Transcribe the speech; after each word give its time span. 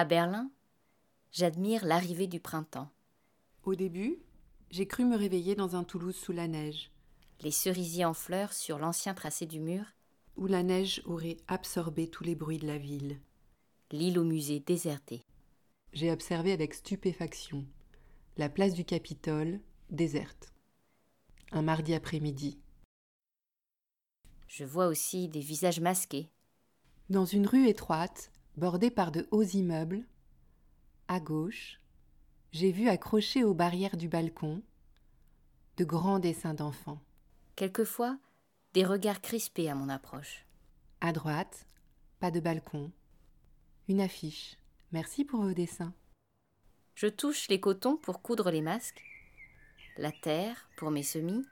À 0.00 0.06
Berlin, 0.06 0.50
j'admire 1.30 1.84
l'arrivée 1.84 2.26
du 2.26 2.40
printemps. 2.40 2.88
Au 3.64 3.74
début, 3.74 4.16
j'ai 4.70 4.86
cru 4.86 5.04
me 5.04 5.14
réveiller 5.14 5.54
dans 5.54 5.76
un 5.76 5.84
Toulouse 5.84 6.16
sous 6.16 6.32
la 6.32 6.48
neige. 6.48 6.90
Les 7.42 7.50
cerisiers 7.50 8.06
en 8.06 8.14
fleurs 8.14 8.54
sur 8.54 8.78
l'ancien 8.78 9.12
tracé 9.12 9.44
du 9.44 9.60
mur. 9.60 9.84
Où 10.38 10.46
la 10.46 10.62
neige 10.62 11.02
aurait 11.04 11.36
absorbé 11.48 12.08
tous 12.08 12.24
les 12.24 12.34
bruits 12.34 12.56
de 12.56 12.66
la 12.66 12.78
ville. 12.78 13.20
L'île 13.90 14.18
au 14.18 14.24
musée 14.24 14.60
désertée. 14.60 15.22
J'ai 15.92 16.10
observé 16.10 16.52
avec 16.52 16.72
stupéfaction 16.72 17.66
la 18.38 18.48
place 18.48 18.72
du 18.72 18.86
Capitole 18.86 19.60
déserte. 19.90 20.54
Un 21.52 21.60
mardi 21.60 21.92
après-midi. 21.92 22.58
Je 24.46 24.64
vois 24.64 24.86
aussi 24.86 25.28
des 25.28 25.40
visages 25.40 25.80
masqués. 25.80 26.30
Dans 27.10 27.26
une 27.26 27.46
rue 27.46 27.68
étroite, 27.68 28.32
bordée 28.60 28.90
par 28.90 29.10
de 29.10 29.26
hauts 29.30 29.42
immeubles, 29.42 30.04
à 31.08 31.18
gauche, 31.18 31.80
j'ai 32.52 32.70
vu 32.70 32.88
accrochés 32.88 33.42
aux 33.42 33.54
barrières 33.54 33.96
du 33.96 34.06
balcon 34.06 34.62
de 35.78 35.84
grands 35.84 36.18
dessins 36.18 36.52
d'enfants. 36.52 37.00
Quelquefois, 37.56 38.18
des 38.74 38.84
regards 38.84 39.22
crispés 39.22 39.70
à 39.70 39.74
mon 39.74 39.88
approche. 39.88 40.44
À 41.00 41.12
droite, 41.12 41.66
pas 42.20 42.30
de 42.30 42.38
balcon, 42.38 42.92
une 43.88 44.02
affiche. 44.02 44.58
Merci 44.92 45.24
pour 45.24 45.40
vos 45.40 45.54
dessins. 45.54 45.94
Je 46.94 47.06
touche 47.06 47.48
les 47.48 47.60
cotons 47.60 47.96
pour 47.96 48.20
coudre 48.20 48.50
les 48.50 48.60
masques, 48.60 49.02
la 49.96 50.12
terre 50.12 50.68
pour 50.76 50.90
mes 50.90 51.02
semis. 51.02 51.46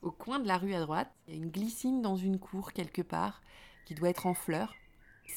Au 0.00 0.12
coin 0.12 0.38
de 0.38 0.46
la 0.46 0.58
rue 0.58 0.74
à 0.74 0.80
droite, 0.80 1.12
il 1.26 1.34
y 1.34 1.36
a 1.36 1.42
une 1.42 1.50
glycine 1.50 2.02
dans 2.02 2.16
une 2.16 2.38
cour 2.38 2.72
quelque 2.72 3.02
part 3.02 3.42
qui 3.84 3.96
doit 3.96 4.10
être 4.10 4.26
en 4.26 4.34
fleurs. 4.34 4.76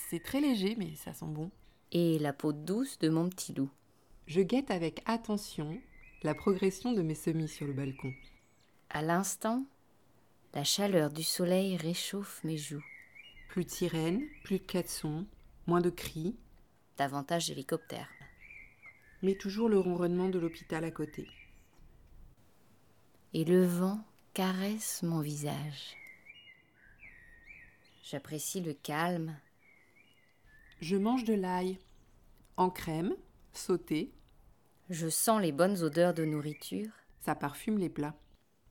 C'est 0.10 0.24
très 0.24 0.42
léger, 0.42 0.76
mais 0.78 0.96
ça 0.96 1.14
sent 1.14 1.26
bon. 1.28 1.52
Et 1.92 2.20
la 2.20 2.34
peau 2.34 2.54
douce 2.54 3.00
de 3.00 3.10
mon 3.10 3.30
petit 3.30 3.54
loup. 3.54 3.70
Je 4.28 4.42
guette 4.42 4.72
avec 4.72 5.02
attention 5.06 5.80
la 6.24 6.34
progression 6.34 6.94
de 6.94 7.02
mes 7.02 7.16
semis 7.16 7.48
sur 7.48 7.68
le 7.68 7.74
balcon. 7.74 8.14
À 8.90 9.02
l'instant, 9.02 9.66
la 10.54 10.64
chaleur 10.64 11.10
du 11.10 11.24
soleil 11.24 11.78
réchauffe 11.78 12.44
mes 12.44 12.58
joues. 12.58 12.84
Plus 13.50 13.66
de 13.66 13.70
sirènes, 13.70 14.24
plus 14.44 14.60
de 14.60 14.66
klaxons, 14.66 15.28
moins 15.68 15.82
de 15.82 15.90
cris. 15.90 16.36
Davantage 16.98 17.48
d'hélicoptères. 17.48 18.10
Mais 19.22 19.36
toujours 19.36 19.68
le 19.68 19.80
ronronnement 19.80 20.30
de 20.30 20.40
l'hôpital 20.40 20.84
à 20.84 20.92
côté. 20.92 21.28
Et 23.34 23.46
le 23.46 23.66
vent 23.66 24.04
caresse 24.34 25.02
mon 25.02 25.22
visage. 25.22 25.98
J'apprécie 28.04 28.62
le 28.62 28.74
calme. 28.74 29.36
Je 30.84 30.98
mange 30.98 31.24
de 31.24 31.34
l'ail 31.34 31.80
en 32.58 32.70
crème, 32.70 33.16
sauté. 33.54 34.14
Je 34.90 35.08
sens 35.08 35.42
les 35.42 35.54
bonnes 35.54 35.82
odeurs 35.82 36.14
de 36.14 36.26
nourriture. 36.26 36.90
Ça 37.22 37.36
parfume 37.36 37.78
les 37.78 37.88
plats. 37.88 38.18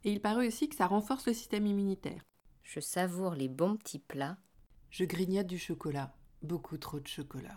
Et 0.05 0.13
il 0.13 0.21
paraît 0.21 0.47
aussi 0.47 0.69
que 0.69 0.77
ça 0.77 0.87
renforce 0.87 1.27
le 1.27 1.33
système 1.33 1.67
immunitaire. 1.67 2.21
Je 2.65 2.81
savoure 2.81 3.35
les 3.35 3.49
bons 3.49 3.79
petits 3.79 3.99
plats. 3.99 4.37
Je 4.91 5.07
grignote 5.07 5.47
du 5.47 5.57
chocolat, 5.57 6.15
beaucoup 6.43 6.77
trop 6.77 7.01
de 7.01 7.09
chocolat. 7.09 7.57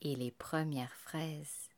Et 0.00 0.16
les 0.16 0.32
premières 0.32 0.96
fraises. 0.96 1.68